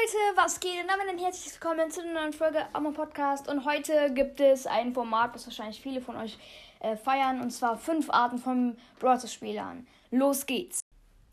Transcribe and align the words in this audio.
Leute, 0.00 0.36
was 0.36 0.60
geht? 0.60 0.80
Und 0.80 0.88
damit 0.88 1.08
ein 1.08 1.18
herzliches 1.18 1.60
Willkommen 1.60 1.90
zu 1.90 2.00
einer 2.00 2.20
neuen 2.20 2.32
Folge 2.32 2.64
am 2.72 2.92
Podcast. 2.94 3.48
Und 3.48 3.64
heute 3.66 4.12
gibt 4.14 4.40
es 4.40 4.66
ein 4.66 4.94
Format, 4.94 5.34
das 5.34 5.46
wahrscheinlich 5.46 5.80
viele 5.80 6.00
von 6.00 6.16
euch 6.16 6.38
äh, 6.78 6.96
feiern. 6.96 7.40
Und 7.40 7.50
zwar 7.50 7.76
fünf 7.76 8.08
Arten 8.08 8.38
von 8.38 8.76
Browser-Spielern. 8.98 9.86
Los 10.10 10.46
geht's. 10.46 10.80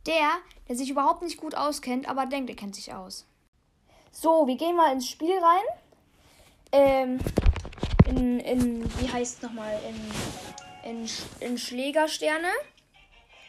Der, 0.06 0.32
der 0.68 0.76
sich 0.76 0.90
überhaupt 0.90 1.22
nicht 1.22 1.38
gut 1.38 1.56
auskennt, 1.56 2.10
aber 2.10 2.26
denkt, 2.26 2.50
er 2.50 2.56
kennt 2.56 2.76
sich 2.76 2.94
aus. 2.94 3.26
So, 4.12 4.48
wir 4.48 4.58
gehen 4.58 4.76
mal 4.76 4.92
ins 4.92 5.08
Spiel 5.08 5.38
rein. 5.38 5.64
Ähm, 6.72 7.20
in, 8.08 8.40
in 8.40 9.00
wie 9.00 9.10
heißt 9.10 9.38
es 9.38 9.42
nochmal? 9.44 9.80
In, 10.84 10.92
in, 10.92 11.10
in 11.40 11.58
Schlägersterne. 11.58 12.50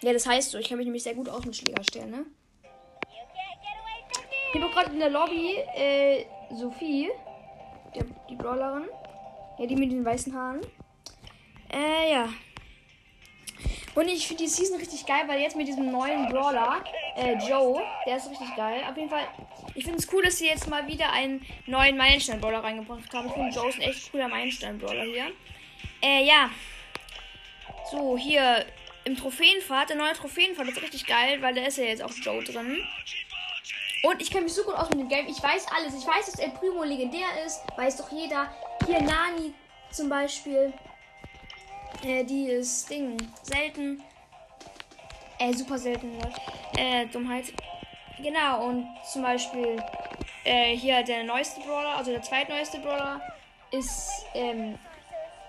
Ja, 0.02 0.12
das 0.12 0.26
heißt 0.26 0.50
so. 0.52 0.58
Ich 0.58 0.68
kenne 0.68 0.78
mich 0.78 0.86
nämlich 0.86 1.02
sehr 1.02 1.14
gut 1.14 1.28
aus 1.28 1.44
mit 1.44 1.56
Schlägersterne. 1.56 2.24
Ich 4.48 4.52
bin 4.52 4.62
gerade 4.70 4.90
in 4.92 4.98
der 4.98 5.10
Lobby 5.10 5.56
äh, 5.76 6.24
Sophie, 6.50 7.10
die, 7.94 8.00
die 8.30 8.34
Brawlerin. 8.34 8.88
Ja, 9.58 9.66
die 9.66 9.76
mit 9.76 9.92
den 9.92 10.04
weißen 10.04 10.34
Haaren. 10.34 10.60
Äh, 11.70 12.12
ja. 12.12 12.28
Und 13.94 14.08
ich 14.08 14.26
finde 14.26 14.44
die 14.44 14.48
Season 14.48 14.78
richtig 14.78 15.04
geil, 15.04 15.24
weil 15.26 15.40
jetzt 15.40 15.56
mit 15.56 15.68
diesem 15.68 15.90
neuen 15.90 16.28
Brawler, 16.28 16.82
äh, 17.16 17.34
Joe, 17.46 17.82
der 18.06 18.16
ist 18.16 18.30
richtig 18.30 18.54
geil. 18.56 18.82
Auf 18.88 18.96
jeden 18.96 19.10
Fall, 19.10 19.26
ich 19.74 19.84
finde 19.84 19.98
es 19.98 20.10
cool, 20.12 20.22
dass 20.22 20.38
sie 20.38 20.46
jetzt 20.46 20.68
mal 20.68 20.86
wieder 20.86 21.12
einen 21.12 21.44
neuen 21.66 21.96
Meilenstein-Brawler 21.96 22.62
reingebracht 22.62 23.12
haben. 23.12 23.26
Ich 23.26 23.34
finde 23.34 23.54
Joe 23.54 23.68
ist 23.68 23.76
ein 23.76 23.82
echt 23.82 24.12
cooler 24.12 24.28
Meilenstein-Brawler 24.28 25.02
hier. 25.02 25.32
Äh, 26.00 26.24
ja. 26.24 26.48
So, 27.90 28.16
hier 28.16 28.64
im 29.04 29.16
Trophäenpfad, 29.16 29.90
der 29.90 29.96
neue 29.96 30.12
Trophäenpfad 30.14 30.68
ist 30.68 30.80
richtig 30.80 31.06
geil, 31.06 31.42
weil 31.42 31.54
da 31.54 31.62
ist 31.62 31.78
ja 31.78 31.84
jetzt 31.84 32.02
auch 32.02 32.12
Joe 32.22 32.42
drin. 32.44 32.78
Und 34.02 34.22
ich 34.22 34.30
kenne 34.30 34.44
mich 34.44 34.54
so 34.54 34.62
gut 34.62 34.74
aus 34.74 34.88
mit 34.90 35.00
dem 35.00 35.08
Game. 35.08 35.26
Ich 35.26 35.42
weiß 35.42 35.66
alles. 35.72 35.94
Ich 35.94 36.06
weiß, 36.06 36.26
dass 36.26 36.38
El 36.38 36.50
Primo 36.50 36.84
legendär 36.84 37.26
ist. 37.44 37.60
Weiß 37.76 37.96
doch 37.96 38.10
jeder. 38.12 38.48
Hier 38.86 39.00
Nani 39.00 39.52
zum 39.90 40.08
Beispiel. 40.08 40.72
Äh, 42.04 42.24
die 42.24 42.48
ist 42.48 42.88
Ding. 42.88 43.16
Selten. 43.42 44.02
Äh, 45.38 45.52
super 45.52 45.78
selten. 45.78 46.16
Äh, 46.76 47.06
Dummheit. 47.06 47.52
Genau. 48.22 48.66
Und 48.68 48.86
zum 49.10 49.22
Beispiel 49.22 49.82
äh, 50.44 50.76
hier 50.76 51.02
der 51.02 51.24
neueste 51.24 51.60
Brawler, 51.60 51.96
also 51.96 52.12
der 52.12 52.22
zweitneueste 52.22 52.78
Brawler, 52.78 53.20
ist 53.72 54.10
ähm, 54.34 54.78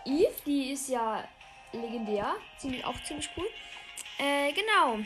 Eve. 0.06 0.34
Die 0.46 0.72
ist 0.72 0.90
ja 0.90 1.24
legendär. 1.72 2.34
Ziemlich, 2.58 2.84
auch 2.84 3.02
ziemlich 3.04 3.30
cool. 3.38 3.48
Äh, 4.18 4.52
genau. 4.54 4.98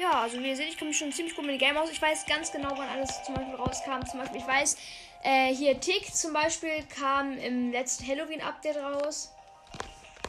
Ja, 0.00 0.22
also 0.22 0.38
wie 0.38 0.48
ihr 0.48 0.56
seht, 0.56 0.68
ich 0.68 0.78
komme 0.78 0.94
schon 0.94 1.12
ziemlich 1.12 1.36
gut 1.36 1.44
mit 1.44 1.56
dem 1.56 1.58
Game 1.58 1.76
aus. 1.76 1.90
Ich 1.90 2.00
weiß 2.00 2.24
ganz 2.24 2.50
genau, 2.50 2.70
wann 2.70 2.88
alles 2.88 3.22
zum 3.22 3.34
Beispiel 3.34 3.54
rauskam. 3.54 4.02
Zum 4.10 4.20
Beispiel, 4.20 4.40
ich 4.40 4.46
weiß, 4.46 4.78
äh, 5.24 5.54
hier 5.54 5.78
Tick 5.78 6.06
zum 6.14 6.32
Beispiel 6.32 6.84
kam 6.84 7.36
im 7.36 7.70
letzten 7.70 8.06
Halloween-Update 8.06 8.78
raus. 8.78 9.30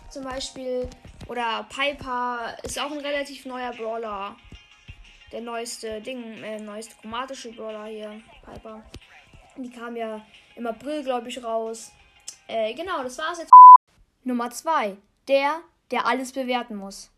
Zum 0.10 0.26
Beispiel. 0.26 0.90
Oder 1.30 1.66
Piper 1.70 2.58
ist 2.64 2.78
auch 2.80 2.92
ein 2.92 2.98
relativ 2.98 3.46
neuer 3.46 3.72
Brawler. 3.72 4.36
Der 5.32 5.40
neueste 5.40 6.02
Ding, 6.02 6.44
äh, 6.44 6.60
neueste 6.60 6.94
chromatische 7.00 7.54
Brawler 7.54 7.86
hier, 7.86 8.22
Piper. 8.44 8.84
Die 9.56 9.70
kam 9.70 9.96
ja 9.96 10.20
im 10.58 10.68
April, 10.68 11.02
glaube 11.02 11.30
ich, 11.30 11.42
raus. 11.42 11.94
Äh, 12.48 12.74
genau, 12.74 13.04
das 13.04 13.18
war's 13.18 13.40
jetzt. 13.40 13.52
Nummer 14.26 14.52
2. 14.52 14.98
Der, 15.30 15.62
der 15.92 16.06
alles 16.06 16.34
bewerten 16.34 16.76
muss. 16.76 17.10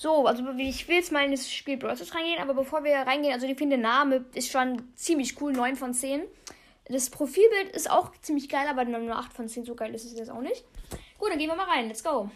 So, 0.00 0.26
also 0.26 0.48
ich 0.58 0.86
will 0.86 0.94
jetzt 0.94 1.10
mal 1.10 1.24
in 1.24 1.32
das 1.32 1.50
Spiel 1.50 1.76
Brawl 1.76 1.96
reingehen, 1.96 2.38
aber 2.38 2.54
bevor 2.54 2.84
wir 2.84 2.98
reingehen, 2.98 3.34
also 3.34 3.48
ich 3.48 3.58
finde 3.58 3.78
der 3.78 3.82
Name 3.84 4.24
ist 4.32 4.48
schon 4.48 4.94
ziemlich 4.94 5.40
cool, 5.40 5.52
9 5.52 5.74
von 5.74 5.92
10. 5.92 6.22
Das 6.84 7.10
Profilbild 7.10 7.74
ist 7.74 7.90
auch 7.90 8.12
ziemlich 8.22 8.48
geil, 8.48 8.68
aber 8.68 8.84
nur 8.84 9.16
8 9.16 9.32
von 9.32 9.48
10, 9.48 9.64
so 9.64 9.74
geil 9.74 9.92
ist 9.96 10.04
es 10.04 10.16
jetzt 10.16 10.30
auch 10.30 10.40
nicht. 10.40 10.62
Gut, 11.18 11.30
dann 11.30 11.38
gehen 11.38 11.48
wir 11.48 11.56
mal 11.56 11.66
rein, 11.66 11.88
let's 11.88 12.04
go. 12.04 12.30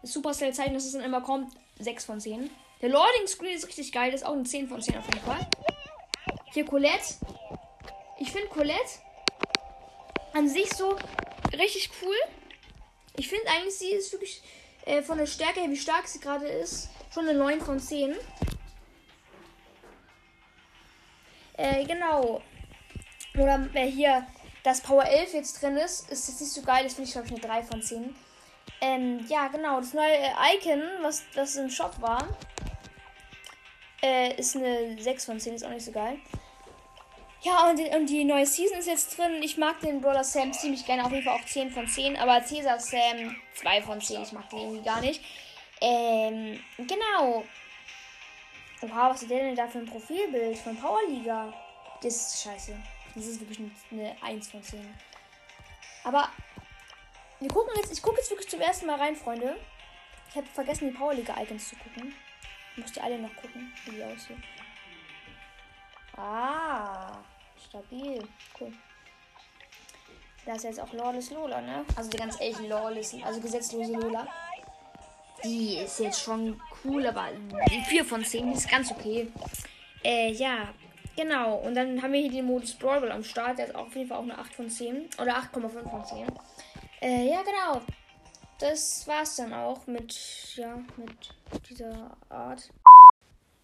Das 0.00 0.14
Supercell-Zeichen, 0.14 0.72
dass 0.72 0.86
es 0.86 0.92
dann 0.92 1.02
immer 1.02 1.20
kommt, 1.20 1.52
6 1.78 2.06
von 2.06 2.20
10. 2.20 2.48
Der 2.80 2.88
Loading 2.88 3.26
Screen 3.26 3.54
ist 3.54 3.68
richtig 3.68 3.92
geil, 3.92 4.12
das 4.12 4.22
ist 4.22 4.26
auch 4.26 4.32
ein 4.32 4.46
10 4.46 4.66
von 4.66 4.80
10 4.80 4.96
auf 4.96 5.04
jeden 5.08 5.26
Fall. 5.26 5.46
Hier 6.54 6.64
Colette. 6.64 7.16
Ich 8.18 8.32
finde 8.32 8.48
Colette 8.48 8.98
an 10.32 10.48
sich 10.48 10.72
so 10.72 10.96
richtig 11.52 11.90
cool. 12.00 12.16
Ich 13.18 13.28
finde 13.28 13.46
eigentlich, 13.48 13.74
sie 13.74 13.90
ist 13.90 14.10
wirklich 14.10 14.40
äh, 14.90 15.02
von 15.02 15.18
der 15.18 15.26
Stärke 15.26 15.60
her, 15.60 15.70
wie 15.70 15.76
stark 15.76 16.08
sie 16.08 16.18
gerade 16.18 16.48
ist, 16.48 16.90
schon 17.12 17.28
eine 17.28 17.38
9 17.38 17.60
von 17.60 17.78
10. 17.78 18.16
Äh, 21.56 21.84
genau. 21.84 22.42
Oder 23.34 23.68
äh, 23.74 23.86
hier 23.86 24.26
das 24.64 24.80
Power 24.80 25.04
11 25.04 25.34
jetzt 25.34 25.62
drin 25.62 25.76
ist, 25.76 26.10
ist 26.10 26.28
jetzt 26.28 26.40
nicht 26.40 26.52
so 26.52 26.62
geil. 26.62 26.84
Das 26.84 26.94
finde 26.94 27.08
ich, 27.08 27.12
glaube 27.12 27.28
ich, 27.28 27.32
eine 27.32 27.40
3 27.40 27.62
von 27.62 27.82
10. 27.82 28.16
Ähm, 28.80 29.26
ja, 29.28 29.48
genau. 29.48 29.80
Das 29.80 29.94
neue 29.94 30.16
äh, 30.16 30.56
Icon, 30.56 30.82
was 31.02 31.22
das 31.34 31.56
im 31.56 31.70
Shop 31.70 32.00
war, 32.00 32.26
äh, 34.02 34.34
ist 34.38 34.56
eine 34.56 35.00
6 35.00 35.24
von 35.24 35.38
10. 35.38 35.54
Ist 35.54 35.64
auch 35.64 35.70
nicht 35.70 35.84
so 35.84 35.92
geil. 35.92 36.18
Ja, 37.42 37.70
und 37.70 37.78
die, 37.78 37.86
und 37.86 38.06
die 38.06 38.24
neue 38.24 38.44
Season 38.44 38.78
ist 38.78 38.86
jetzt 38.86 39.16
drin. 39.16 39.42
Ich 39.42 39.56
mag 39.56 39.80
den 39.80 40.00
Brawler 40.02 40.24
Sam 40.24 40.52
ziemlich 40.52 40.84
gerne. 40.84 41.04
Auf 41.04 41.10
jeden 41.10 41.24
Fall 41.24 41.38
auch 41.38 41.44
10 41.44 41.70
von 41.70 41.88
10. 41.88 42.16
Aber 42.18 42.40
Caesar 42.40 42.78
Sam 42.78 43.34
2 43.54 43.82
von 43.82 44.00
10. 44.00 44.22
Ich 44.22 44.32
mag 44.32 44.48
den 44.50 44.58
irgendwie 44.58 44.82
gar 44.82 45.00
nicht. 45.00 45.22
Ähm, 45.80 46.62
genau. 46.76 47.44
Oha, 48.82 49.10
was 49.10 49.22
ist 49.22 49.30
der 49.30 49.38
denn 49.38 49.56
da 49.56 49.66
für 49.68 49.78
ein 49.78 49.86
Profilbild 49.86 50.58
von 50.58 50.76
Powerliga? 50.76 51.52
Das 52.02 52.14
ist 52.14 52.42
scheiße. 52.42 52.76
Das 53.14 53.26
ist 53.26 53.40
wirklich 53.40 53.58
eine 53.90 54.14
1 54.22 54.48
von 54.50 54.62
10. 54.62 54.94
Aber 56.04 56.28
wir 57.40 57.48
gucken 57.48 57.72
jetzt, 57.76 57.92
ich 57.92 58.02
gucke 58.02 58.18
jetzt 58.18 58.30
wirklich 58.30 58.50
zum 58.50 58.60
ersten 58.60 58.86
Mal 58.86 58.98
rein, 58.98 59.16
Freunde. 59.16 59.56
Ich 60.28 60.36
habe 60.36 60.46
vergessen, 60.46 60.90
die 60.90 60.96
Powerliga-Icons 60.96 61.70
zu 61.70 61.76
gucken. 61.76 62.14
Ich 62.72 62.82
muss 62.82 62.92
die 62.92 63.00
alle 63.00 63.18
noch 63.18 63.34
gucken, 63.36 63.72
wie 63.86 63.92
die 63.92 64.04
aussehen. 64.04 64.42
Ah, 66.20 67.12
stabil. 67.56 68.22
Cool. 68.58 68.72
Da 70.44 70.54
ist 70.54 70.64
jetzt 70.64 70.80
auch 70.80 70.92
Lawless 70.92 71.30
Lola, 71.30 71.60
ne? 71.60 71.84
Also 71.96 72.10
die 72.10 72.16
ganz 72.16 72.40
ehrlichen 72.40 72.68
Lawless, 72.68 73.14
also 73.24 73.40
gesetzlose 73.40 73.92
Lola. 73.92 74.26
Die 75.44 75.78
ist 75.78 75.98
jetzt 76.00 76.20
schon 76.20 76.60
cool, 76.84 77.06
aber 77.06 77.28
die 77.70 77.80
4 77.80 78.04
von 78.04 78.22
10 78.22 78.52
ist 78.52 78.68
ganz 78.68 78.90
okay. 78.90 79.32
Äh, 80.04 80.32
ja, 80.32 80.68
genau. 81.16 81.56
Und 81.56 81.74
dann 81.74 82.02
haben 82.02 82.12
wir 82.12 82.20
hier 82.20 82.30
den 82.30 82.44
Modus 82.44 82.74
Brawl 82.74 83.10
am 83.10 83.24
Start. 83.24 83.58
Der 83.58 83.68
ist 83.68 83.74
auf 83.74 83.94
jeden 83.96 84.08
Fall 84.08 84.18
auch 84.18 84.22
eine 84.22 84.38
8 84.38 84.54
von 84.54 84.68
10. 84.68 85.08
Oder 85.18 85.38
8,5 85.38 85.88
von 85.88 86.04
10. 86.04 86.26
Äh, 87.00 87.30
ja, 87.30 87.42
genau. 87.42 87.80
Das 88.58 89.06
war's 89.06 89.36
dann 89.36 89.54
auch 89.54 89.86
mit, 89.86 90.54
ja, 90.56 90.76
mit 90.96 91.32
dieser 91.70 92.14
Art. 92.28 92.68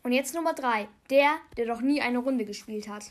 Und 0.06 0.12
jetzt 0.12 0.37
Nummer 0.37 0.53
3. 0.53 0.87
Der, 1.11 1.39
der 1.56 1.67
noch 1.67 1.81
nie 1.81 2.00
eine 2.00 2.19
Runde 2.19 2.44
gespielt 2.44 2.87
hat. 2.87 3.06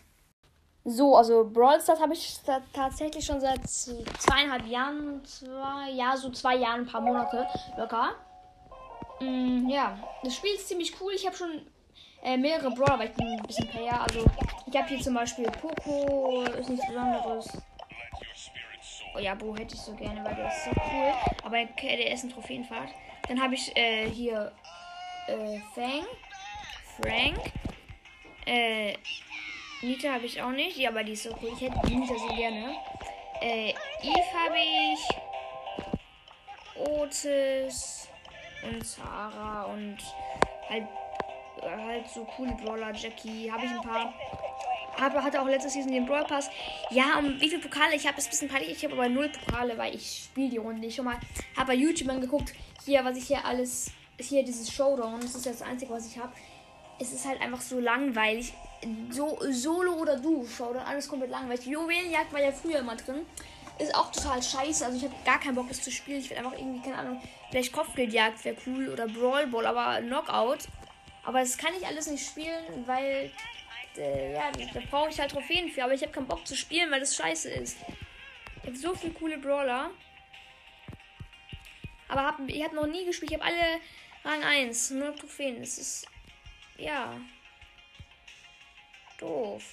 So, 0.86 1.18
also 1.18 1.44
Brawl 1.44 1.82
Stars 1.82 2.00
habe 2.00 2.14
ich 2.14 2.38
tatsächlich 2.72 3.26
schon 3.26 3.42
seit 3.42 3.68
zweieinhalb 3.68 4.66
Jahren, 4.66 5.22
zwei, 5.26 5.90
ja, 5.92 6.16
so 6.16 6.30
zwei 6.30 6.56
Jahren, 6.56 6.84
ein 6.84 6.86
paar 6.86 7.02
Monate 7.02 7.46
locker. 7.78 8.16
Mm, 9.20 9.68
ja, 9.68 10.00
das 10.24 10.36
Spiel 10.38 10.56
ist 10.56 10.70
ziemlich 10.70 10.96
cool. 11.02 11.12
Ich 11.14 11.26
habe 11.26 11.36
schon 11.36 11.68
äh, 12.24 12.38
mehrere 12.38 12.72
Brawler, 12.72 12.98
weil 12.98 13.10
ich 13.10 13.16
bin 13.18 13.28
ein 13.28 13.46
bisschen 13.46 13.68
Player. 13.68 14.00
Also, 14.00 14.26
ich 14.66 14.78
habe 14.78 14.88
hier 14.88 15.02
zum 15.02 15.16
Beispiel 15.16 15.52
Poco, 15.52 16.44
ist 16.44 16.70
nichts 16.70 16.88
Besonderes. 16.88 17.58
Oh 19.14 19.20
ja, 19.20 19.36
Bo 19.36 19.54
hätte 19.54 19.76
ich 19.76 19.82
so 19.82 19.92
gerne, 19.96 20.24
weil 20.24 20.36
der 20.36 20.48
ist 20.48 20.64
so 20.64 20.72
cool. 20.72 21.14
Aber 21.44 21.58
der 21.58 22.14
ist 22.14 22.24
ein 22.24 22.30
Trophäenfahrt. 22.30 22.92
Dann 23.28 23.42
habe 23.42 23.56
ich 23.56 23.76
äh, 23.76 24.10
hier 24.10 24.54
äh, 25.28 25.60
Fang. 25.74 26.06
Frank. 27.02 27.40
Äh, 28.46 28.94
Nita 29.82 30.14
habe 30.14 30.26
ich 30.26 30.42
auch 30.42 30.52
nicht. 30.52 30.78
Ja, 30.78 30.90
aber 30.90 31.04
die 31.04 31.14
ist 31.14 31.24
so 31.24 31.36
cool. 31.42 31.52
Ich 31.54 31.62
hätte 31.62 31.78
Nita 31.88 32.14
so 32.18 32.28
gerne. 32.36 32.76
Äh, 33.42 33.70
Eve 34.02 34.34
habe 34.34 34.58
ich. 34.58 35.00
Otis. 36.76 38.08
Und 38.64 38.86
Sarah. 38.86 39.64
Und 39.64 39.98
halt, 40.70 40.86
halt 41.62 42.08
so 42.08 42.24
coole 42.26 42.54
Brawler. 42.54 42.94
Jackie. 42.94 43.52
Habe 43.52 43.66
ich 43.66 43.72
ein 43.72 43.82
paar. 43.82 44.14
Aber 44.98 45.22
hatte 45.22 45.42
auch 45.42 45.48
letztes 45.48 45.74
Season 45.74 45.92
den 45.92 46.06
Brawl 46.06 46.24
Pass. 46.24 46.50
Ja, 46.90 47.20
um 47.20 47.40
wie 47.42 47.50
viele 47.50 47.62
Pokale 47.62 47.96
ich 47.96 48.08
habe, 48.08 48.18
ist 48.18 48.28
ein 48.28 48.30
bisschen 48.30 48.48
peinlich. 48.48 48.72
Ich 48.72 48.84
habe 48.86 48.94
aber 48.94 49.10
null 49.10 49.30
Pokale, 49.30 49.78
weil 49.78 49.94
ich 49.94 50.30
spiele 50.30 50.50
die 50.50 50.58
Runde 50.58 50.80
nicht. 50.80 50.96
Schon 50.96 51.06
mal 51.06 51.18
habe 51.58 51.68
bei 51.68 51.74
YouTube 51.74 52.10
angeguckt, 52.10 52.54
hier, 52.86 53.04
was 53.04 53.18
ich 53.18 53.28
hier 53.28 53.44
alles. 53.44 53.92
Hier 54.18 54.44
dieses 54.44 54.72
Showdown. 54.72 55.20
Das 55.20 55.36
ist 55.36 55.46
das 55.46 55.62
Einzige, 55.62 55.92
was 55.92 56.08
ich 56.08 56.18
habe 56.18 56.32
es 57.00 57.12
ist 57.12 57.26
halt 57.26 57.42
einfach 57.42 57.62
so 57.62 57.80
langweilig. 57.80 58.54
So, 59.10 59.40
Solo 59.50 59.94
oder 59.94 60.18
du, 60.18 60.46
schau 60.48 60.74
dann 60.74 60.86
alles 60.86 61.08
komplett 61.08 61.32
langweilig. 61.32 61.66
Juwelenjagd 61.66 62.32
war 62.32 62.42
ja 62.42 62.52
früher 62.52 62.80
immer 62.80 62.96
drin. 62.96 63.26
Ist 63.80 63.94
auch 63.96 64.12
total 64.12 64.42
scheiße. 64.42 64.86
Also 64.86 64.98
ich 64.98 65.04
habe 65.04 65.16
gar 65.26 65.40
keinen 65.40 65.56
Bock, 65.56 65.68
das 65.68 65.82
zu 65.82 65.92
spielen. 65.92 66.20
Ich 66.20 66.30
will 66.30 66.38
einfach 66.38 66.54
irgendwie, 66.54 66.82
keine 66.82 66.98
Ahnung, 66.98 67.22
vielleicht 67.50 67.74
Kopfgeldjagd 67.74 68.46
wäre 68.46 68.56
cool 68.68 68.90
oder 68.90 69.08
Brawl 69.08 69.48
Ball, 69.48 69.66
aber 69.66 70.02
Knockout. 70.02 70.60
Aber 71.24 71.40
das 71.40 71.58
kann 71.58 71.74
ich 71.78 71.86
alles 71.86 72.08
nicht 72.08 72.26
spielen, 72.26 72.64
weil 72.86 73.32
äh, 73.98 74.34
ja, 74.34 74.52
da 74.52 74.80
brauche 74.90 75.10
ich 75.10 75.20
halt 75.20 75.32
Trophäen 75.32 75.70
für, 75.70 75.84
aber 75.84 75.94
ich 75.94 76.02
habe 76.02 76.12
keinen 76.12 76.28
Bock 76.28 76.46
zu 76.46 76.56
spielen, 76.56 76.92
weil 76.92 77.00
das 77.00 77.16
scheiße 77.16 77.50
ist. 77.50 77.78
Ich 78.62 78.68
habe 78.68 78.78
so 78.78 78.96
viele 78.96 79.14
coole 79.14 79.38
Brawler. 79.38 79.92
Aber 82.08 82.24
hab, 82.24 82.40
ich 82.48 82.64
habe 82.64 82.76
noch 82.76 82.88
nie 82.88 83.06
gespielt. 83.06 83.32
Ich 83.32 83.38
habe 83.38 83.46
alle 83.46 83.80
Rang 84.24 84.44
1, 84.44 84.92
nur 84.92 85.16
Trophäen. 85.16 85.60
Das 85.60 85.78
ist, 85.78 86.08
ja, 86.78 87.20
doof. 89.20 89.64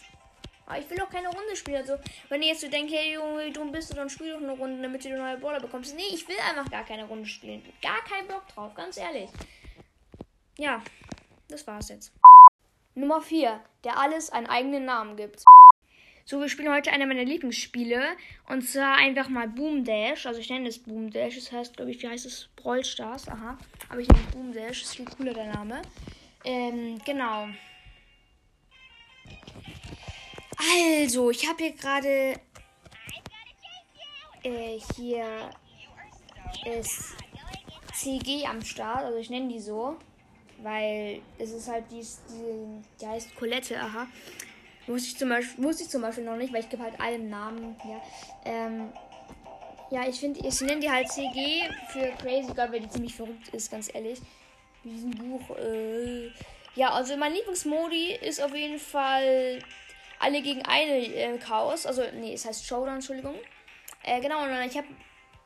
Aber 0.66 0.78
ich 0.78 0.88
will 0.88 1.00
auch 1.02 1.10
keine 1.10 1.28
Runde 1.28 1.56
spielen. 1.56 1.78
Also, 1.78 1.98
wenn 2.28 2.42
ihr 2.42 2.48
jetzt 2.48 2.60
so 2.60 2.68
denkt, 2.68 2.92
hey 2.92 3.14
Junge, 3.14 3.46
wie 3.46 3.52
dumm 3.52 3.72
bist 3.72 3.90
du, 3.90 3.96
dann 3.96 4.08
spiel 4.08 4.32
doch 4.32 4.40
eine 4.40 4.52
Runde, 4.52 4.80
damit 4.80 5.04
du 5.04 5.08
die 5.08 5.14
neue 5.14 5.36
Brawler 5.36 5.60
bekommst. 5.60 5.94
Nee, 5.96 6.14
ich 6.14 6.26
will 6.28 6.36
einfach 6.48 6.70
gar 6.70 6.84
keine 6.84 7.04
Runde 7.04 7.26
spielen. 7.26 7.62
Gar 7.82 8.02
keinen 8.04 8.28
Bock 8.28 8.46
drauf, 8.48 8.74
ganz 8.74 8.96
ehrlich. 8.96 9.28
Ja, 10.56 10.82
das 11.48 11.66
war's 11.66 11.88
jetzt. 11.88 12.12
Nummer 12.94 13.20
4. 13.20 13.60
Der 13.84 13.98
alles 13.98 14.30
einen 14.30 14.46
eigenen 14.46 14.84
Namen 14.84 15.16
gibt. 15.16 15.42
So, 16.24 16.40
wir 16.40 16.48
spielen 16.48 16.72
heute 16.72 16.92
einer 16.92 17.06
meiner 17.06 17.24
Lieblingsspiele. 17.24 18.16
Und 18.48 18.62
zwar 18.62 18.96
einfach 18.96 19.28
mal 19.28 19.48
Boom 19.48 19.84
Dash. 19.84 20.26
Also 20.26 20.40
ich 20.40 20.50
nenne 20.50 20.68
es 20.68 20.78
Boom 20.78 21.10
Dash. 21.10 21.34
Das 21.34 21.50
heißt, 21.50 21.76
glaube 21.76 21.90
ich, 21.90 22.02
wie 22.02 22.08
heißt 22.08 22.26
es? 22.26 22.48
Brawl 22.54 22.84
Stars. 22.84 23.28
Aha. 23.28 23.58
Aber 23.88 24.00
ich 24.00 24.08
nenne 24.08 24.22
es 24.26 24.34
Boom 24.34 24.52
Dash. 24.52 24.82
Ist 24.82 24.96
viel 24.96 25.06
cooler 25.06 25.34
der 25.34 25.52
Name. 25.52 25.82
Ähm, 26.44 26.98
genau. 27.04 27.48
Also, 30.58 31.30
ich 31.30 31.48
habe 31.48 31.62
hier 31.62 31.72
gerade 31.72 32.40
äh, 34.42 34.78
hier 34.96 35.50
ist 36.64 37.14
CG 37.94 38.46
am 38.46 38.62
Start. 38.62 39.04
Also 39.04 39.18
ich 39.18 39.30
nenne 39.30 39.48
die 39.48 39.60
so. 39.60 39.96
Weil 40.62 41.20
es 41.38 41.50
ist 41.50 41.68
halt 41.68 41.84
die, 41.90 42.00
die, 42.00 42.82
die 43.00 43.06
heißt 43.06 43.34
Colette, 43.34 43.80
aha. 43.80 44.06
Wusste 44.86 45.08
ich 45.08 45.18
zum 45.18 45.28
Beispiel, 45.28 45.64
wusste 45.64 45.82
ich 45.82 45.88
zum 45.88 46.02
Beispiel 46.02 46.24
noch 46.24 46.36
nicht, 46.36 46.52
weil 46.52 46.60
ich 46.60 46.68
gebe 46.68 46.82
halt 46.82 47.00
allen 47.00 47.28
Namen, 47.28 47.76
ja. 47.84 48.00
Ähm, 48.44 48.92
ja, 49.90 50.08
ich 50.08 50.20
finde, 50.20 50.40
ich 50.46 50.60
nenne 50.60 50.80
die 50.80 50.90
halt 50.90 51.08
CG 51.08 51.68
für 51.88 52.12
Crazy 52.22 52.52
Girl, 52.54 52.72
weil 52.72 52.80
die 52.80 52.88
ziemlich 52.88 53.14
verrückt 53.14 53.48
ist, 53.48 53.70
ganz 53.70 53.92
ehrlich. 53.92 54.20
Diesem 54.84 55.10
Buch, 55.12 55.56
äh. 55.56 56.30
Ja, 56.74 56.90
also 56.90 57.16
mein 57.16 57.34
Lieblingsmodi 57.34 58.14
ist 58.14 58.42
auf 58.42 58.54
jeden 58.54 58.78
Fall 58.78 59.58
alle 60.18 60.40
gegen 60.40 60.62
eine 60.64 60.98
äh, 60.98 61.38
Chaos. 61.38 61.86
Also, 61.86 62.02
nee, 62.14 62.34
es 62.34 62.46
heißt 62.46 62.66
Showdown, 62.66 62.96
Entschuldigung. 62.96 63.34
Äh, 64.04 64.20
genau, 64.20 64.42
und 64.42 64.50
ich 64.62 64.76
habe 64.76 64.88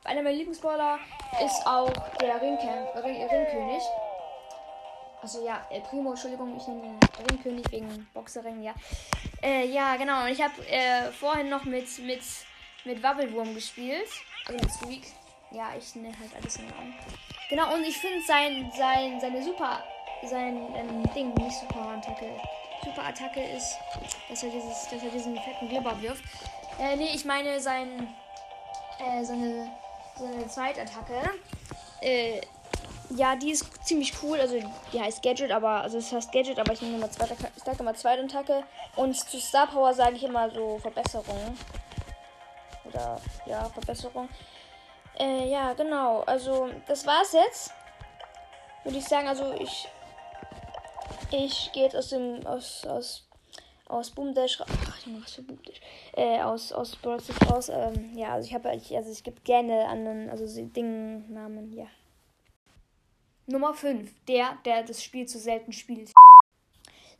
einer 0.07 0.21
meiner 0.21 0.37
Lieblingsbrawler 0.37 0.99
ist 1.43 1.67
auch 1.67 1.91
der 2.21 2.41
Ringkämpf, 2.41 2.95
Ring, 3.03 3.23
Ringkönig. 3.23 3.83
Also 5.21 5.45
ja, 5.45 5.67
El 5.69 5.81
Primo, 5.81 6.11
Entschuldigung, 6.11 6.55
ich 6.55 6.65
nenne 6.67 6.85
ihn 6.85 6.99
Ringkönig 7.29 7.71
wegen 7.71 8.07
Boxerring, 8.13 8.63
ja. 8.63 8.73
Äh, 9.43 9.67
ja, 9.67 9.97
genau. 9.97 10.23
Und 10.23 10.29
ich 10.29 10.41
habe 10.41 10.53
äh, 10.67 11.11
vorhin 11.11 11.49
noch 11.49 11.65
mit, 11.65 11.99
mit, 11.99 12.21
mit 12.85 13.03
Wabbelwurm 13.03 13.53
gespielt. 13.53 14.07
Also 14.45 14.59
mit 14.63 14.71
Squeak. 14.71 15.03
Ja, 15.51 15.71
ich 15.77 15.95
nenne 15.95 16.17
halt 16.19 16.31
alles 16.35 16.55
in 16.55 16.67
Namen. 16.67 16.93
Genau, 17.49 17.73
und 17.73 17.83
ich 17.85 17.97
finde 17.97 18.21
sein, 18.25 18.71
sein, 18.75 19.19
seine 19.21 19.41
super, 19.41 19.81
sein 20.23 20.73
ähm, 20.75 21.03
Ding, 21.15 21.33
nicht 21.35 21.59
super 21.59 21.97
Attacke. 21.97 22.29
Super 22.83 23.05
Attacke 23.05 23.41
ist, 23.41 23.77
dass 24.29 24.43
er 24.43 24.49
dieses, 24.49 24.87
dass 24.89 25.01
er 25.01 25.09
diesen 25.09 25.35
fetten 25.39 25.69
Glibber 25.69 25.99
wirft. 26.01 26.23
Äh, 26.79 26.95
nee, 26.97 27.11
ich 27.13 27.23
meine 27.23 27.59
sein, 27.59 28.13
äh, 28.99 29.23
seine, 29.23 29.71
seine 30.17 30.47
Zweitattacke. 30.47 31.29
Äh, 32.01 32.41
ja, 33.11 33.35
die 33.37 33.51
ist 33.51 33.65
ziemlich 33.85 34.13
cool. 34.21 34.39
Also 34.41 34.59
die 34.91 34.99
heißt 34.99 35.23
Gadget, 35.23 35.51
aber 35.51 35.81
also 35.81 35.97
es 35.97 36.11
heißt 36.11 36.31
Gadget, 36.33 36.59
aber 36.59 36.73
ich 36.73 36.81
nehme 36.81 36.97
immer 36.97 37.09
zweite, 37.09 37.35
ich 37.55 37.63
sage 37.63 37.79
immer 37.79 37.95
zweite 37.95 38.23
Attacke. 38.23 38.63
Und 38.97 39.15
zu 39.15 39.39
Star 39.39 39.67
Power 39.67 39.93
sage 39.93 40.17
ich 40.17 40.23
immer 40.23 40.49
so 40.49 40.77
Verbesserung. 40.79 41.57
Oder 42.83 43.21
ja, 43.45 43.65
Verbesserung. 43.69 44.27
Äh, 45.19 45.49
ja, 45.49 45.73
genau. 45.73 46.21
Also 46.21 46.69
das 46.87 47.05
war's 47.05 47.33
jetzt. 47.33 47.71
Würde 48.83 48.97
ich 48.97 49.05
sagen, 49.05 49.27
also 49.27 49.53
ich. 49.53 49.87
Ich 51.31 51.71
gehe 51.73 51.83
jetzt 51.83 51.95
aus 51.95 52.09
dem. 52.09 52.45
aus. 52.45 52.85
aus. 52.85 53.27
aus 53.87 54.11
Boom 54.11 54.33
Dash. 54.33 54.61
Ach, 54.61 55.07
was 55.21 55.33
für 55.33 55.41
Boom. 55.41 55.59
Äh, 56.13 56.41
aus, 56.41 56.71
aus 56.71 56.95
Brawl 56.95 57.19
raus. 57.49 57.69
Ähm, 57.69 58.15
ja, 58.15 58.33
also 58.33 58.47
ich 58.47 58.53
habe 58.53 58.75
ich, 58.75 58.95
also 58.95 59.11
ich 59.11 59.23
gebe 59.23 59.41
gerne 59.41 59.87
anderen, 59.87 60.29
also 60.29 60.45
Dingen 60.61 61.31
Namen, 61.33 61.73
ja. 61.73 61.87
Nummer 63.47 63.73
5. 63.73 64.11
Der, 64.27 64.57
der 64.65 64.83
das 64.83 65.01
Spiel 65.01 65.25
zu 65.25 65.39
selten 65.39 65.71
spielt. 65.71 66.11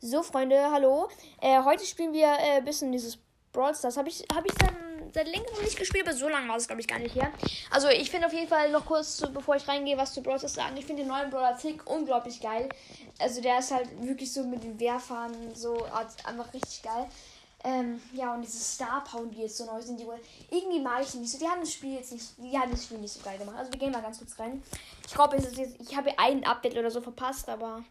So, 0.00 0.22
Freunde, 0.22 0.70
hallo. 0.70 1.08
Äh, 1.40 1.64
heute 1.64 1.84
spielen 1.84 2.12
wir 2.12 2.30
ein 2.30 2.58
äh, 2.58 2.64
bisschen 2.64 2.92
dieses 2.92 3.18
Brawl 3.52 3.74
Stars. 3.74 3.96
Habe 3.96 4.10
ich, 4.10 4.24
hab 4.32 4.44
ich 4.44 4.54
dann 4.54 4.87
seit 5.12 5.26
längerem 5.26 5.62
nicht 5.62 5.78
gespielt, 5.78 6.06
aber 6.06 6.16
so 6.16 6.28
lange 6.28 6.48
war 6.48 6.56
es, 6.56 6.66
glaube 6.66 6.80
ich, 6.80 6.88
gar 6.88 6.98
nicht 6.98 7.14
her. 7.14 7.32
Also, 7.70 7.88
ich 7.88 8.10
finde 8.10 8.26
auf 8.26 8.32
jeden 8.32 8.48
Fall 8.48 8.70
noch 8.70 8.86
kurz, 8.86 9.22
bevor 9.32 9.56
ich 9.56 9.66
reingehe, 9.66 9.96
was 9.96 10.14
zu 10.14 10.22
Brawl 10.22 10.38
sagen. 10.38 10.76
Ich 10.76 10.86
finde 10.86 11.02
den 11.02 11.08
neuen 11.08 11.30
Brawler 11.30 11.56
Tick 11.56 11.88
unglaublich 11.88 12.40
geil. 12.40 12.68
Also, 13.18 13.40
der 13.40 13.58
ist 13.58 13.70
halt 13.70 13.88
wirklich 14.02 14.32
so 14.32 14.44
mit 14.44 14.62
den 14.62 14.78
Werfern 14.80 15.32
so 15.54 15.86
einfach 16.24 16.52
richtig 16.52 16.82
geil. 16.82 17.08
Ähm, 17.64 18.00
ja, 18.12 18.34
und 18.34 18.42
diese 18.42 18.58
Star 18.58 19.02
Power, 19.02 19.26
die 19.26 19.42
jetzt 19.42 19.56
so 19.56 19.64
neu 19.64 19.82
sind, 19.82 19.98
die 19.98 20.06
wohl. 20.06 20.20
Irgendwie 20.50 20.80
mag 20.80 21.02
ich 21.02 21.14
nicht 21.14 21.30
so. 21.30 21.38
Die 21.38 21.48
haben 21.48 21.60
das 21.60 21.72
Spiel 21.72 21.94
jetzt 21.94 22.12
nicht, 22.12 22.24
die 22.38 22.56
haben 22.56 22.70
das 22.70 22.84
Spiel 22.84 22.98
nicht 22.98 23.12
so 23.12 23.20
geil 23.20 23.36
gemacht. 23.36 23.56
Also 23.58 23.72
wir 23.72 23.80
gehen 23.80 23.90
mal 23.90 24.00
ganz 24.00 24.18
kurz 24.18 24.38
rein. 24.38 24.62
Ich 25.04 25.12
glaube, 25.12 25.36
ich 25.36 25.96
habe 25.96 26.16
ein 26.18 26.44
Update 26.44 26.76
oder 26.76 26.90
so 26.90 27.00
verpasst, 27.00 27.48
aber. 27.48 27.82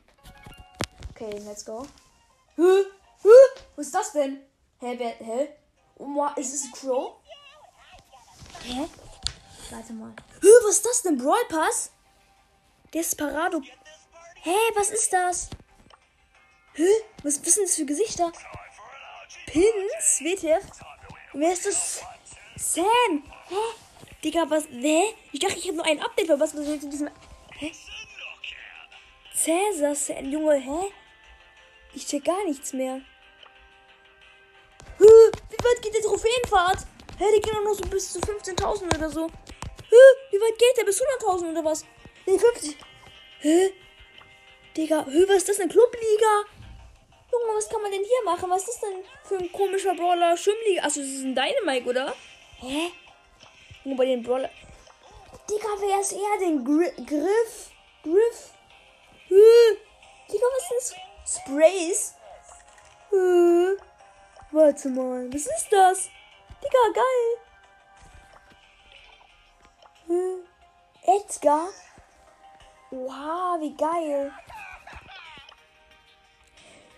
Okay, 1.11 1.37
let's 1.45 1.65
go. 1.65 1.85
Hä? 2.55 2.85
Hä? 3.23 3.59
Was 3.75 3.87
ist 3.87 3.95
das 3.95 4.11
denn? 4.13 4.39
Hä, 4.79 4.95
wer, 4.97 5.09
hä? 5.09 5.49
Oh, 5.99 6.27
ist 6.35 6.53
es 6.53 6.71
Crow? 6.71 7.15
Hä? 8.63 8.88
Warte 9.71 9.94
mal. 9.94 10.13
Hä, 10.41 10.47
was 10.65 10.75
ist 10.75 10.85
das 10.85 11.01
denn? 11.01 11.17
Brawl 11.17 11.45
Pass? 11.49 11.91
Desperado. 12.94 13.61
Hä, 14.44 14.55
was 14.75 14.91
ist 14.91 15.11
das? 15.11 15.49
Hä? 16.73 16.88
Was, 17.23 17.44
was 17.44 17.55
sind 17.55 17.67
das 17.67 17.75
für 17.75 17.85
Gesichter? 17.85 18.31
Pins? 19.47 20.21
WTF? 20.21 20.63
Wer 21.33 21.53
ist 21.53 21.65
das? 21.65 22.01
Sam! 22.55 23.23
Hä? 23.50 23.55
Digga, 24.23 24.50
was? 24.50 24.65
Hä? 24.65 25.15
Ich 25.31 25.39
dachte, 25.39 25.57
ich 25.57 25.67
habe 25.67 25.77
nur 25.77 25.85
ein 25.85 26.01
Update 26.01 26.27
verpasst. 26.27 26.55
Was 26.55 26.67
ist 26.67 26.83
in 26.83 26.91
diesem. 26.91 27.09
Hä? 27.57 27.71
Cäsar, 29.33 29.95
Sam, 29.95 30.31
Junge, 30.31 30.55
hä? 30.55 30.91
Ich 31.93 32.05
check 32.05 32.25
gar 32.25 32.43
nichts 32.45 32.73
mehr. 32.73 33.01
Hä? 35.00 35.31
Wie 35.57 35.65
weit 35.65 35.81
geht 35.81 35.95
der 35.95 36.01
Trophäenfahrt? 36.01 36.79
Hä, 37.17 37.25
die 37.35 37.41
gehen 37.41 37.55
doch 37.55 37.63
noch 37.63 37.73
so 37.73 37.83
bis 37.85 38.13
zu 38.13 38.19
15.000 38.19 38.95
oder 38.95 39.09
so. 39.09 39.27
Hä? 39.27 40.03
Wie 40.31 40.39
weit 40.39 40.57
geht 40.59 40.77
der? 40.77 40.83
Bis 40.83 41.01
100.000 41.01 41.51
oder 41.51 41.65
was? 41.65 41.85
Nee, 42.25 42.37
50. 42.37 42.77
Hä? 43.39 43.73
Digga, 44.75 45.05
hä, 45.05 45.25
was 45.27 45.37
ist 45.37 45.49
das? 45.49 45.59
Eine 45.59 45.71
Clubliga? 45.71 46.45
Junge, 47.31 47.55
was 47.57 47.69
kann 47.69 47.81
man 47.81 47.91
denn 47.91 48.03
hier 48.03 48.23
machen? 48.23 48.49
Was 48.49 48.67
ist 48.67 48.81
denn 48.81 49.03
für 49.23 49.37
ein 49.37 49.51
komischer 49.51 49.95
Brawler? 49.95 50.37
Schwimmliga. 50.37 50.83
Achso, 50.83 50.99
das 51.01 51.09
ist 51.09 51.23
ein 51.23 51.35
Dynamite, 51.35 51.89
oder? 51.89 52.13
Hä? 52.59 52.91
Nur 53.83 53.97
bei 53.97 54.05
den 54.05 54.21
Brawler. 54.21 54.49
Digga, 55.49 55.69
wer 55.79 55.99
ist 56.01 56.13
er 56.13 56.39
denn? 56.39 56.63
Gr 56.63 56.91
Griff? 57.05 57.71
Griff? 58.03 58.51
Hä? 59.27 59.77
Digga, 60.31 60.45
was 60.45 60.63
ist 60.77 60.95
das? 61.23 61.41
Sprays? 61.41 62.13
Hä? 63.09 63.87
Warte 64.51 64.88
mal, 64.89 65.27
was 65.34 65.46
ist 65.46 65.68
das? 65.72 66.10
Digga, 66.63 66.94
geil. 66.94 67.38
Hä? 70.08 71.12
Edgar? 71.18 71.68
Wow, 72.92 73.60
wie 73.60 73.75
geil. 73.75 74.32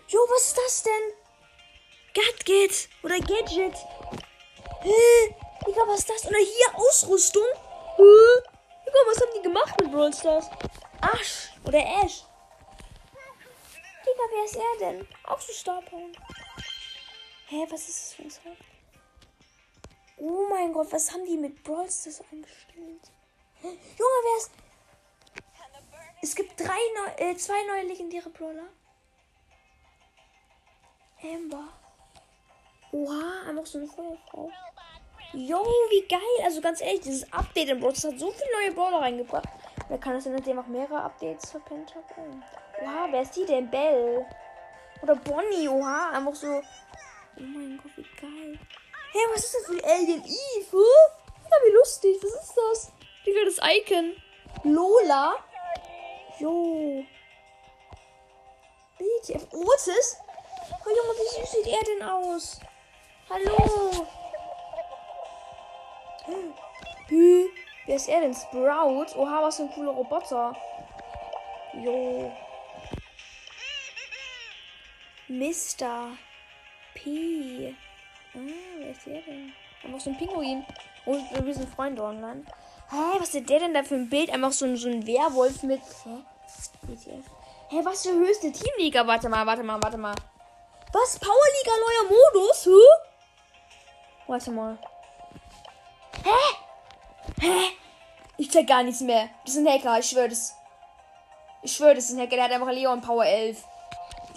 Jo, 0.06 0.20
was 0.30 0.46
ist 0.46 0.58
das 0.58 0.82
denn? 0.84 1.12
Gadget 2.14 2.88
oder 3.02 3.18
Gadget. 3.18 3.76
Hä? 4.82 5.34
Digga, 5.66 5.82
was 5.86 6.00
ist 6.00 6.10
das? 6.10 6.26
Oder 6.26 6.38
hier 6.38 6.74
Ausrüstung? 6.74 7.46
Hä? 7.96 8.02
Digga, 8.86 9.00
was 9.06 9.20
haben 9.20 9.32
die 9.36 9.42
gemacht 9.42 9.80
mit 9.80 9.90
Brawl 9.90 10.12
Stars? 10.12 10.48
Ash 11.00 11.50
oder 11.66 11.80
Ash. 11.80 12.24
Digga, 14.06 14.24
wer 14.30 14.44
ist 14.44 14.56
er 14.56 14.78
denn? 14.78 15.08
Auch 15.24 15.40
so 15.40 15.52
Star. 15.52 15.82
Hä, 17.50 17.66
was 17.68 17.88
ist 17.88 17.98
das 17.98 18.12
für 18.14 18.22
ein 18.22 18.30
Zeug? 18.30 18.56
Oh 20.18 20.46
mein 20.48 20.72
Gott, 20.72 20.92
was 20.92 21.12
haben 21.12 21.24
die 21.26 21.36
mit 21.36 21.64
Brawl 21.64 21.90
Stars 21.90 22.22
angestellt? 22.30 23.10
Junge, 23.60 23.76
wer 23.98 24.36
ist... 24.38 24.52
Es 26.22 26.36
gibt 26.36 26.60
drei 26.60 26.78
neu, 26.94 27.10
äh, 27.16 27.36
zwei 27.36 27.60
neue 27.66 27.88
legendäre 27.88 28.30
Brawler. 28.30 28.68
Amber. 31.24 31.70
Oha, 32.92 33.48
einfach 33.48 33.66
so 33.66 33.78
eine 33.78 33.88
Feuerfrau. 33.88 34.52
Jo, 35.32 35.64
wie 35.90 36.06
geil. 36.06 36.44
Also 36.44 36.60
ganz 36.60 36.80
ehrlich, 36.80 37.00
dieses 37.00 37.32
Update 37.32 37.70
im 37.70 37.80
Bros 37.80 38.04
hat 38.04 38.16
so 38.16 38.30
viele 38.30 38.52
neue 38.60 38.72
Brawler 38.72 39.00
reingebracht. 39.00 39.48
Wer 39.88 39.98
kann 39.98 40.14
es 40.14 40.22
denn, 40.22 40.36
der 40.36 40.54
noch 40.54 40.68
mehrere 40.68 41.02
Updates 41.02 41.50
verpennt 41.50 41.96
hat? 41.96 42.04
Oh. 42.16 42.84
Oha, 42.84 43.08
wer 43.10 43.22
ist 43.22 43.34
die 43.34 43.44
denn? 43.44 43.68
Bell. 43.68 44.24
Oder 45.02 45.16
Bonnie, 45.16 45.68
oha. 45.68 46.10
Einfach 46.10 46.36
so. 46.36 46.62
Oh 47.36 47.42
mein 47.42 47.80
Gott, 47.82 47.92
wie 47.96 48.02
geil. 48.20 48.58
Hä, 49.12 49.18
hey, 49.18 49.26
was 49.32 49.44
ist 49.44 49.54
das 49.54 49.66
für 49.66 49.84
Alien 49.84 50.24
Eve? 50.24 50.84
Ja, 51.50 51.56
wie 51.66 51.72
lustig. 51.72 52.16
Was 52.22 52.30
ist 52.30 52.54
das? 52.56 52.92
Digga, 53.26 53.40
das 53.44 53.58
Icon. 53.62 54.16
Lola. 54.64 55.34
Jo. 56.38 57.04
BTF. 58.98 59.46
Otis? 59.52 60.16
Oh 60.84 60.88
Junge, 60.88 61.14
wie 61.18 61.40
süß 61.40 61.52
sieht 61.52 61.66
er 61.66 61.84
denn 61.84 62.02
aus? 62.02 62.60
Hallo. 63.28 64.06
Hü. 67.08 67.48
Wer 67.86 67.96
ist 67.96 68.08
er 68.08 68.20
denn? 68.20 68.34
Sprout? 68.34 69.16
Oha, 69.16 69.42
was 69.42 69.56
für 69.56 69.62
ein 69.62 69.72
cooler 69.72 69.92
Roboter. 69.92 70.54
Jo. 71.74 72.32
Mr. 75.28 76.16
P. 76.94 77.74
Ah, 78.34 78.38
wer 78.78 78.90
ist 78.90 79.06
der 79.06 79.22
denn? 79.22 79.52
Einfach 79.84 80.00
so 80.00 80.10
ein 80.10 80.18
Pinguin. 80.18 80.64
Oh, 81.06 81.16
wir 81.42 81.54
sind 81.54 81.74
Freunde 81.74 82.02
online. 82.02 82.44
Hä, 82.90 83.18
was 83.18 83.34
ist 83.34 83.48
der 83.48 83.60
denn 83.60 83.74
da 83.74 83.82
für 83.82 83.94
ein 83.94 84.08
Bild? 84.08 84.30
Einfach 84.30 84.52
so 84.52 84.64
ein, 84.66 84.76
so 84.76 84.88
ein 84.88 85.06
Werwolf 85.06 85.62
mit. 85.62 85.80
Hä? 86.04 86.24
Hä, 87.68 87.80
was 87.84 88.02
für 88.02 88.12
höchste 88.12 88.52
Teamliga? 88.52 89.06
Warte 89.06 89.28
mal, 89.28 89.46
warte 89.46 89.62
mal, 89.62 89.80
warte 89.82 89.96
mal. 89.96 90.14
Was? 90.92 91.18
Powerliga 91.18 91.72
neuer 91.80 92.10
Modus? 92.10 92.66
Hä? 92.66 92.80
Warte 94.26 94.50
mal. 94.50 94.78
Hä? 96.24 97.46
Hä? 97.46 97.80
Ich 98.36 98.50
check 98.50 98.66
gar 98.66 98.82
nichts 98.82 99.00
mehr. 99.02 99.28
Das 99.44 99.54
ist 99.54 99.66
ein 99.66 99.68
Hacker, 99.68 99.98
ich 99.98 100.06
schwöre 100.06 100.28
das. 100.28 100.56
Ich 101.62 101.72
schwöre, 101.76 101.94
das 101.94 102.04
ist 102.04 102.16
ein 102.16 102.20
Hacker, 102.20 102.36
der 102.36 102.44
hat 102.44 102.52
einfach 102.52 102.72
Leon 102.72 103.00
Power 103.00 103.24
11. 103.24 103.62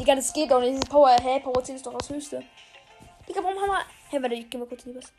Digga, 0.03 0.15
das 0.15 0.33
geht 0.33 0.51
doch 0.51 0.59
nicht. 0.59 0.83
Das 0.83 0.89
Power, 0.89 1.15
hä? 1.21 1.39
Power 1.39 1.63
10 1.63 1.77
ist 1.77 1.85
doch 1.85 1.97
das 1.97 2.09
höchste. 2.09 2.43
Digga, 3.25 3.41
warum 3.41 3.57
haben 3.57 3.69
wir. 3.69 3.85
Hä, 4.09 4.21
warte, 4.21 4.35
ich 4.35 4.49
geh 4.49 4.57
mal 4.57 4.67
kurz 4.67 4.85
in 4.85 4.91
die 4.91 4.97
was. 4.97 5.13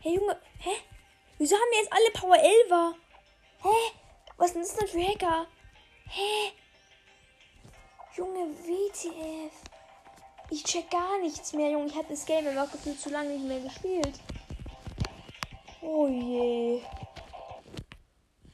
Hey, 0.00 0.14
Junge, 0.14 0.34
hä? 0.60 0.70
Wieso 1.36 1.56
haben 1.56 1.70
wir 1.70 1.78
jetzt 1.78 1.92
alle 1.92 2.10
Power 2.12 2.36
11er? 2.36 2.94
Hä? 3.64 3.92
Was 4.38 4.52
ist 4.52 4.72
das 4.72 4.76
denn 4.76 4.88
für 4.88 5.06
Hacker? 5.06 5.46
Hä? 6.06 6.52
Junge, 8.16 8.46
WTF. 8.64 9.52
Ich 10.48 10.64
check 10.64 10.90
gar 10.90 11.18
nichts 11.18 11.52
mehr, 11.52 11.68
Junge. 11.68 11.88
Ich 11.88 11.96
habe 11.96 12.08
das 12.08 12.24
Game 12.24 12.46
einfach 12.46 12.72
gefühlt 12.72 12.98
zu 12.98 13.10
lange 13.10 13.28
nicht 13.28 13.44
mehr 13.44 13.60
gespielt. 13.60 14.18
Oh 15.82 16.08
je. 16.08 16.80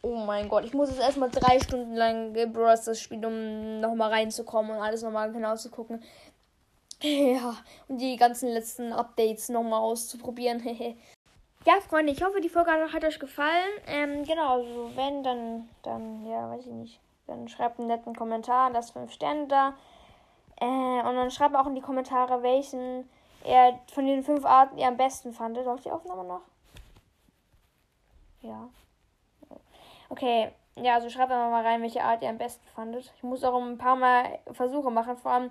Oh 0.05 0.17
mein 0.17 0.51
Gott, 0.51 0.67
ich 0.67 0.75
muss 0.75 0.91
jetzt 0.91 1.01
erstmal 1.01 1.31
drei 1.31 1.59
Stunden 1.59 1.95
lang 1.95 2.35
Bros. 2.53 2.85
das 2.85 3.01
Spiel, 3.01 3.25
um 3.25 3.81
nochmal 3.81 4.11
reinzukommen 4.11 4.77
und 4.77 4.83
alles 4.83 5.03
nochmal 5.03 5.33
genau 5.33 5.57
zu 5.57 5.71
gucken. 5.71 6.03
Ja, 7.01 7.57
und 7.89 7.99
die 7.99 8.17
ganzen 8.17 8.49
letzten 8.49 8.93
Updates 8.93 9.51
nochmal 9.51 9.81
auszuprobieren. 9.81 10.63
ja, 11.67 11.75
Freunde, 11.87 12.13
ich 12.13 12.23
hoffe, 12.23 12.41
die 12.41 12.49
Folge 12.49 12.71
hat 12.71 13.05
euch 13.05 13.19
gefallen. 13.19 13.73
Ähm, 13.87 14.25
genau, 14.25 14.61
also 14.61 14.91
wenn, 14.95 15.23
dann, 15.23 15.69
dann, 15.83 16.25
ja, 16.25 16.49
weiß 16.51 16.65
ich 16.65 16.73
nicht. 16.73 17.01
Dann 17.27 17.49
schreibt 17.49 17.79
einen 17.79 17.89
netten 17.89 18.15
Kommentar, 18.15 18.71
lasst 18.71 18.93
fünf 18.93 19.13
Sterne 19.13 19.47
da. 19.49 19.75
Äh, 20.61 20.65
und 20.65 21.17
dann 21.17 21.31
schreibt 21.31 21.57
auch 21.57 21.67
in 21.67 21.75
die 21.75 21.83
Kommentare, 21.83 22.43
welchen 22.43 23.07
er 23.43 23.79
von 23.93 24.07
den 24.07 24.23
fünf 24.23 24.47
Arten 24.47 24.79
ihr 24.79 24.89
am 24.89 24.97
besten 24.97 25.35
fandet. 25.35 25.67
Läuft 25.67 25.85
die 25.85 25.91
Aufnahme 25.91 26.25
noch? 26.25 26.43
Ja. 28.41 28.71
Okay, 30.15 30.53
ja, 30.77 30.95
also 30.95 31.11
schreibt 31.11 31.33
einfach 31.33 31.51
mal 31.51 31.67
rein, 31.67 31.83
welche 31.83 32.05
Art 32.05 32.23
ihr 32.23 32.29
am 32.29 32.39
besten 32.39 32.65
fandet. 32.69 33.13
Ich 33.17 33.23
muss 33.25 33.43
auch 33.43 33.61
ein 33.61 33.79
paar 33.79 33.97
Mal 33.97 34.39
Versuche 34.53 34.89
machen, 34.89 35.17
vor 35.17 35.33
allem 35.33 35.51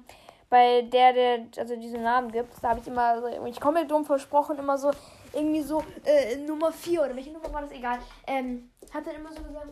bei 0.49 0.83
der, 0.83 1.11
der 1.11 1.39
also 1.57 1.75
diesen 1.75 2.01
Namen 2.01 2.31
gibt. 2.31 2.53
Da 2.61 2.69
habe 2.69 2.79
ich 2.79 2.87
immer 2.87 3.19
so, 3.19 3.45
ich 3.45 3.59
komme 3.59 3.81
mir 3.81 3.87
dumm 3.87 4.05
versprochen, 4.05 4.57
immer 4.57 4.77
so, 4.77 4.91
irgendwie 5.33 5.59
so, 5.59 5.83
äh, 6.05 6.37
Nummer 6.37 6.71
4 6.71 7.01
oder 7.01 7.13
welche 7.13 7.31
Nummer 7.31 7.51
war 7.51 7.63
das? 7.63 7.73
Egal. 7.73 7.99
Ähm, 8.25 8.71
hat 8.93 9.05
dann 9.05 9.15
immer 9.15 9.33
so 9.33 9.43
gesagt, 9.43 9.67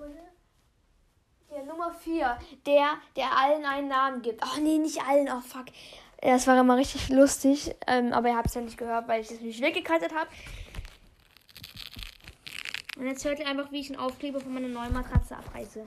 ja, 1.55 1.63
Nummer 1.63 1.93
4, 1.93 2.38
der, 2.65 2.88
der 3.15 3.38
allen 3.38 3.63
einen 3.63 3.88
Namen 3.88 4.21
gibt. 4.21 4.43
Ach 4.43 4.57
nee, 4.57 4.77
nicht 4.77 5.01
allen, 5.07 5.29
oh 5.29 5.39
fuck. 5.39 5.67
Das 6.21 6.48
war 6.48 6.60
immer 6.60 6.75
richtig 6.75 7.07
lustig, 7.07 7.74
ähm, 7.88 8.12
aber 8.12 8.27
ihr 8.27 8.36
habt 8.36 8.48
es 8.48 8.55
ja 8.55 8.62
nicht 8.62 8.77
gehört, 8.77 9.07
weil 9.07 9.21
ich 9.21 9.29
das 9.29 9.39
nicht 9.39 9.62
weggekattet 9.62 10.13
habe. 10.13 10.27
Und 13.01 13.08
jetzt 13.08 13.25
hört 13.25 13.39
ihr 13.39 13.48
einfach, 13.48 13.72
wie 13.72 13.79
ich 13.79 13.89
einen 13.89 14.00
Aufkleber 14.00 14.39
von 14.39 14.53
meiner 14.53 14.67
neuen 14.67 14.93
Matratze 14.93 15.36
abreiße. 15.36 15.84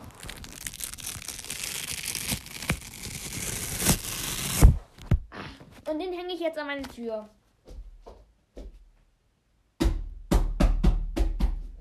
Und 5.89 5.99
den 6.01 6.13
hänge 6.13 6.35
ich 6.35 6.41
jetzt 6.41 6.59
an 6.59 6.67
meine 6.67 6.83
Tür. 6.83 7.29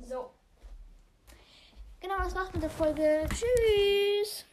So. 0.03 0.29
Genau, 1.99 2.17
das 2.19 2.35
war's 2.35 2.53
mit 2.53 2.61
der 2.61 2.69
Folge. 2.69 3.27
Tschüss. 3.29 4.45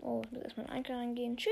Oh, 0.00 0.22
erstmal 0.44 0.66
in 0.66 0.72
Einkel 0.72 0.94
reingehen. 0.94 1.36
Tschüss. 1.36 1.50